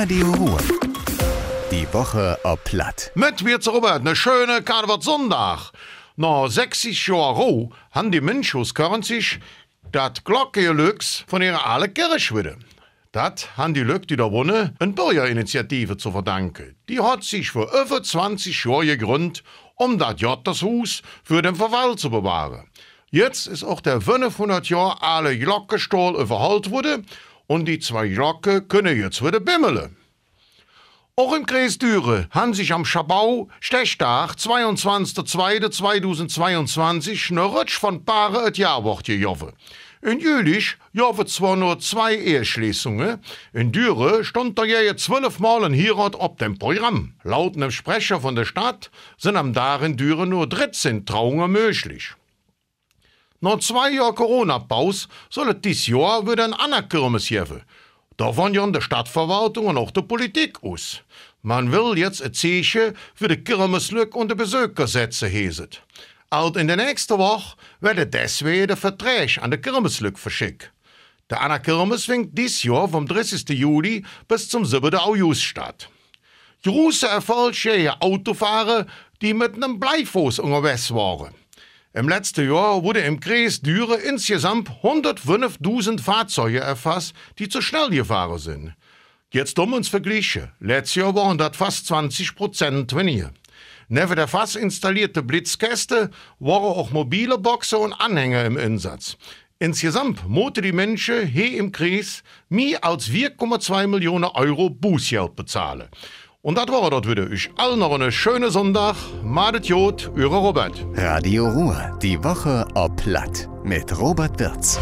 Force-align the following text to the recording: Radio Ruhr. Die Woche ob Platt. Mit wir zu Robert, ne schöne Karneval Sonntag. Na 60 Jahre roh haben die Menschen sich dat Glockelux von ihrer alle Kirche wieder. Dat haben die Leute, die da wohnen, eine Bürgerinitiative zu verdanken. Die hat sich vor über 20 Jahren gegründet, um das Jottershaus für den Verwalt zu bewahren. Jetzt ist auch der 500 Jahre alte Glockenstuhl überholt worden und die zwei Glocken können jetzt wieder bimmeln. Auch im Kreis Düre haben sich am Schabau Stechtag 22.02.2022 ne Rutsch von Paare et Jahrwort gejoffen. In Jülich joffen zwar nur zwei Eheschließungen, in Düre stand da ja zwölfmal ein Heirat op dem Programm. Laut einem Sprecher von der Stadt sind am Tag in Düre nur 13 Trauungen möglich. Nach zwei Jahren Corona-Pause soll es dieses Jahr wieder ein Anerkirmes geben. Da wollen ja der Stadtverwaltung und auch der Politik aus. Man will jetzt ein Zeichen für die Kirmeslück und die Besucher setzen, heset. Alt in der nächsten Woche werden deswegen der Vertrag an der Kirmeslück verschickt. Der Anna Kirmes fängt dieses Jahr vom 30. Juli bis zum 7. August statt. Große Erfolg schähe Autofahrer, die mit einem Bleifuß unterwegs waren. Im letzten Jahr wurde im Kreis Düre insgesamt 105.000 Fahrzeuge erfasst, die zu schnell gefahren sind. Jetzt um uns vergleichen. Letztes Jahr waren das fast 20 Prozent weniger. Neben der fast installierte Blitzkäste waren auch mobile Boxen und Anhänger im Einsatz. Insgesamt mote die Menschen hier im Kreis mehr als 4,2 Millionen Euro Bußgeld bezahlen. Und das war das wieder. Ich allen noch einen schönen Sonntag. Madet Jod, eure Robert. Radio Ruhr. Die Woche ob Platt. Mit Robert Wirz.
Radio 0.00 0.30
Ruhr. 0.30 0.60
Die 1.72 1.92
Woche 1.92 2.38
ob 2.44 2.62
Platt. 2.62 3.10
Mit 3.16 3.44
wir 3.44 3.58
zu 3.58 3.72
Robert, 3.72 4.04
ne 4.04 4.14
schöne 4.14 4.62
Karneval 4.62 5.02
Sonntag. 5.02 5.72
Na 6.14 6.48
60 6.48 7.08
Jahre 7.08 7.34
roh 7.34 7.70
haben 7.90 8.12
die 8.12 8.20
Menschen 8.20 8.64
sich 9.02 9.40
dat 9.90 10.24
Glockelux 10.24 11.24
von 11.26 11.42
ihrer 11.42 11.66
alle 11.66 11.88
Kirche 11.88 12.36
wieder. 12.36 12.54
Dat 13.10 13.48
haben 13.56 13.74
die 13.74 13.80
Leute, 13.80 14.06
die 14.06 14.16
da 14.16 14.30
wohnen, 14.30 14.76
eine 14.78 14.92
Bürgerinitiative 14.92 15.96
zu 15.96 16.12
verdanken. 16.12 16.76
Die 16.88 17.00
hat 17.00 17.24
sich 17.24 17.50
vor 17.50 17.66
über 17.72 18.00
20 18.00 18.66
Jahren 18.66 18.86
gegründet, 18.86 19.42
um 19.74 19.98
das 19.98 20.20
Jottershaus 20.20 21.02
für 21.24 21.42
den 21.42 21.56
Verwalt 21.56 21.98
zu 21.98 22.08
bewahren. 22.08 22.70
Jetzt 23.10 23.48
ist 23.48 23.64
auch 23.64 23.80
der 23.80 24.00
500 24.00 24.68
Jahre 24.68 25.02
alte 25.02 25.36
Glockenstuhl 25.40 26.20
überholt 26.20 26.70
worden 26.70 27.04
und 27.48 27.66
die 27.66 27.80
zwei 27.80 28.06
Glocken 28.06 28.68
können 28.68 28.96
jetzt 28.96 29.24
wieder 29.24 29.40
bimmeln. 29.40 29.96
Auch 31.16 31.34
im 31.34 31.46
Kreis 31.46 31.78
Düre 31.78 32.28
haben 32.30 32.54
sich 32.54 32.72
am 32.72 32.84
Schabau 32.84 33.48
Stechtag 33.58 34.34
22.02.2022 34.34 37.34
ne 37.34 37.42
Rutsch 37.42 37.76
von 37.76 38.04
Paare 38.04 38.46
et 38.46 38.56
Jahrwort 38.56 39.04
gejoffen. 39.04 39.52
In 40.00 40.20
Jülich 40.20 40.76
joffen 40.92 41.26
zwar 41.26 41.56
nur 41.56 41.80
zwei 41.80 42.14
Eheschließungen, 42.14 43.18
in 43.52 43.72
Düre 43.72 44.24
stand 44.24 44.56
da 44.56 44.64
ja 44.64 44.96
zwölfmal 44.96 45.64
ein 45.64 45.74
Heirat 45.74 46.14
op 46.14 46.38
dem 46.38 46.56
Programm. 46.56 47.14
Laut 47.24 47.56
einem 47.56 47.72
Sprecher 47.72 48.20
von 48.20 48.36
der 48.36 48.44
Stadt 48.44 48.92
sind 49.16 49.36
am 49.36 49.52
Tag 49.52 49.82
in 49.82 49.96
Düre 49.96 50.24
nur 50.24 50.46
13 50.46 51.04
Trauungen 51.04 51.50
möglich. 51.50 52.14
Nach 53.40 53.60
zwei 53.60 53.92
Jahren 53.92 54.16
Corona-Pause 54.16 55.06
soll 55.30 55.50
es 55.50 55.60
dieses 55.60 55.86
Jahr 55.86 56.26
wieder 56.26 56.42
ein 56.42 56.54
Anerkirmes 56.54 57.28
geben. 57.28 57.62
Da 58.16 58.36
wollen 58.36 58.52
ja 58.52 58.66
der 58.66 58.80
Stadtverwaltung 58.80 59.66
und 59.66 59.78
auch 59.78 59.92
der 59.92 60.02
Politik 60.02 60.60
aus. 60.64 61.02
Man 61.42 61.70
will 61.70 61.96
jetzt 61.96 62.20
ein 62.20 62.34
Zeichen 62.34 62.96
für 63.14 63.28
die 63.28 63.36
Kirmeslück 63.36 64.16
und 64.16 64.32
die 64.32 64.34
Besucher 64.34 64.88
setzen, 64.88 65.28
heset. 65.28 65.80
Alt 66.30 66.56
in 66.56 66.66
der 66.66 66.78
nächsten 66.78 67.16
Woche 67.16 67.56
werden 67.80 68.10
deswegen 68.10 68.66
der 68.66 68.76
Vertrag 68.76 69.38
an 69.40 69.52
der 69.52 69.60
Kirmeslück 69.60 70.18
verschickt. 70.18 70.72
Der 71.30 71.40
Anna 71.40 71.60
Kirmes 71.60 72.06
fängt 72.06 72.36
dieses 72.36 72.64
Jahr 72.64 72.88
vom 72.88 73.06
30. 73.06 73.48
Juli 73.50 74.04
bis 74.26 74.48
zum 74.48 74.64
7. 74.64 74.96
August 74.96 75.44
statt. 75.44 75.88
Große 76.64 77.06
Erfolg 77.06 77.54
schähe 77.54 78.00
Autofahrer, 78.02 78.86
die 79.22 79.32
mit 79.32 79.54
einem 79.54 79.78
Bleifuß 79.78 80.40
unterwegs 80.40 80.92
waren. 80.92 81.34
Im 81.94 82.06
letzten 82.08 82.46
Jahr 82.46 82.82
wurde 82.82 83.00
im 83.00 83.18
Kreis 83.18 83.62
Düre 83.62 83.96
insgesamt 83.96 84.68
105.000 84.82 86.00
Fahrzeuge 86.00 86.60
erfasst, 86.60 87.14
die 87.38 87.48
zu 87.48 87.62
schnell 87.62 87.88
gefahren 87.88 88.38
sind. 88.38 88.74
Jetzt 89.32 89.58
um 89.58 89.72
uns 89.72 89.88
vergleichen. 89.88 90.52
Letztes 90.60 90.96
Jahr 90.96 91.14
waren 91.14 91.38
das 91.38 91.56
fast 91.56 91.86
20 91.86 92.34
Prozent 92.34 92.94
weniger. 92.94 93.30
Neben 93.88 94.16
der 94.16 94.28
fast 94.28 94.56
installierte 94.56 95.22
Blitzkäste 95.22 96.10
waren 96.38 96.62
auch 96.64 96.90
mobile 96.90 97.38
Boxen 97.38 97.78
und 97.78 97.94
Anhänger 97.94 98.44
im 98.44 98.58
Einsatz. 98.58 99.16
Insgesamt 99.58 100.28
mote 100.28 100.60
die 100.60 100.72
Menschen 100.72 101.26
hier 101.26 101.56
im 101.56 101.72
Kreis 101.72 102.22
mehr 102.50 102.84
als 102.84 103.08
4,2 103.08 103.86
Millionen 103.86 104.24
Euro 104.24 104.68
Bußgeld 104.68 105.34
bezahlen. 105.34 105.88
Und 106.48 106.56
das 106.56 106.66
war 106.68 106.88
das 106.88 107.06
wieder. 107.06 107.30
Ich 107.30 107.50
allen 107.58 107.78
noch 107.78 107.92
einen 107.92 108.10
schönen 108.10 108.50
Sonntag. 108.50 108.96
Madet 109.22 109.66
Jod, 109.66 110.10
eure 110.16 110.38
Robert. 110.38 110.82
Radio 110.94 111.46
Ruhr. 111.46 111.98
Die 112.00 112.24
Woche 112.24 112.66
ob 112.72 112.96
Platt. 112.96 113.46
Mit 113.64 114.00
Robert 114.00 114.40
Wirz. 114.40 114.80